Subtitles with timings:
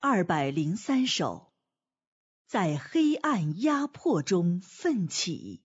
[0.00, 1.50] 二百零三首，
[2.46, 5.60] 在黑暗压迫中奋起。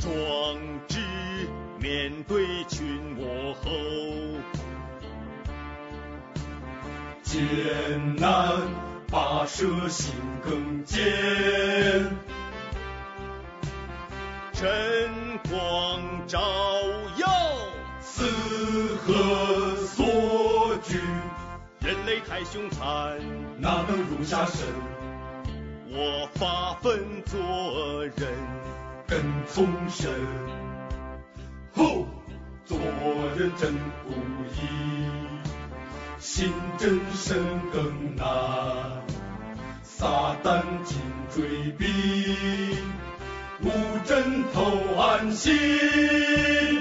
[0.00, 0.58] 壮
[0.88, 0.98] 志
[1.78, 2.84] 面对群
[3.14, 3.70] 魔吼，
[7.32, 8.60] 艰难
[9.10, 11.00] 跋涉心更坚，
[14.52, 14.68] 晨
[15.48, 16.38] 光照
[17.16, 17.26] 耀，
[18.02, 18.26] 四
[18.98, 21.00] 合所居，
[21.80, 23.18] 人类太凶残，
[23.58, 24.66] 哪能容下神？
[25.88, 28.28] 我发奋做人，
[29.06, 30.10] 跟从神。
[31.74, 32.06] 吼，
[32.66, 32.76] 做
[33.38, 33.72] 人真
[34.04, 34.12] 不
[34.52, 34.60] 易，
[36.22, 37.36] 心真神
[37.72, 38.24] 更难，
[39.82, 40.96] 撒旦紧
[41.34, 41.84] 追逼，
[43.60, 43.68] 无
[44.04, 46.80] 枕头安心。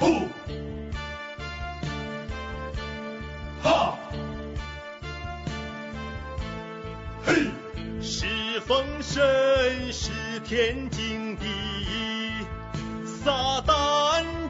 [0.00, 0.08] 吼，
[3.62, 3.96] 哈，
[7.24, 7.46] 嘿。
[8.02, 8.26] 是
[8.66, 12.44] 封神，是天经地义。
[13.24, 14.01] 撒旦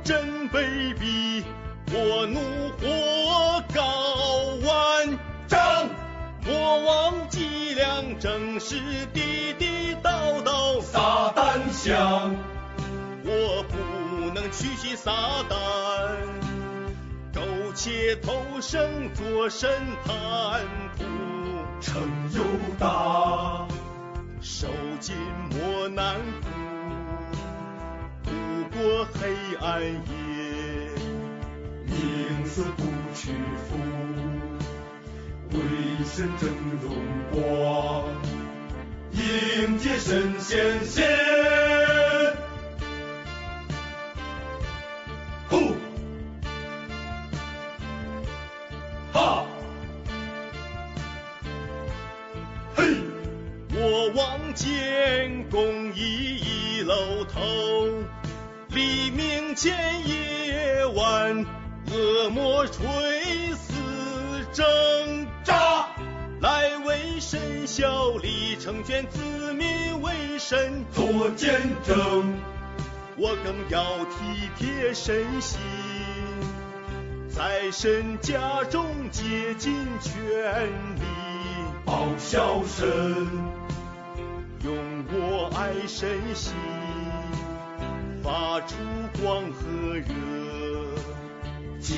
[0.05, 1.45] 真卑鄙，
[1.93, 2.41] 我怒
[2.79, 3.83] 火高
[4.67, 5.89] 万丈。
[6.45, 8.75] 莫忘脊梁，正是
[9.13, 10.81] 地地道道。
[10.81, 12.35] 撒旦香，
[13.25, 15.13] 我不能屈膝撒
[15.49, 16.17] 旦，
[17.33, 19.71] 苟且偷生做审
[20.05, 20.63] 判
[20.99, 21.05] 仆。
[21.81, 22.03] 城
[22.35, 22.43] 又
[22.79, 23.67] 大，
[24.41, 24.67] 受
[25.01, 25.17] 尽
[25.51, 26.49] 磨难苦，
[28.25, 28.31] 度
[28.73, 29.93] 过黑暗夜。
[31.87, 32.83] 宁死不
[33.15, 33.31] 屈
[33.69, 33.79] 服，
[35.53, 35.59] 为
[36.05, 36.49] 神争
[36.83, 36.91] 荣
[37.31, 38.05] 光，
[39.13, 41.07] 迎接神仙仙。
[45.49, 45.77] 呼，
[49.13, 49.47] 哈，
[52.75, 52.97] 嘿。
[53.75, 57.41] 我望见公义一露头，
[58.75, 59.75] 黎明前
[60.09, 61.45] 夜晚，
[61.91, 63.75] 恶魔垂死
[64.51, 64.65] 挣
[65.45, 65.89] 扎，
[66.41, 70.87] 来为神效力，成全子民为神。
[70.91, 72.35] 做见证，
[73.19, 75.61] 我更要体贴身心，
[77.29, 80.15] 在神家中竭尽全
[80.97, 81.03] 力，
[81.85, 82.89] 报效神，
[84.65, 84.75] 用
[85.13, 86.55] 我爱神心，
[88.53, 88.77] 发出
[89.23, 90.05] 光和热。
[91.81, 91.97] 尽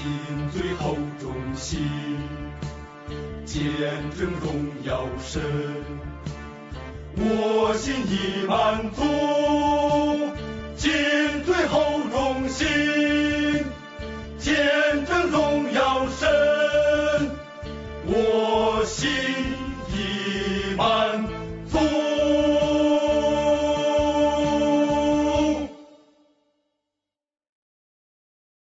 [0.53, 1.81] 最后忠心，
[3.45, 3.65] 见
[4.17, 5.43] 证荣耀神。
[7.17, 9.03] 我心已满足，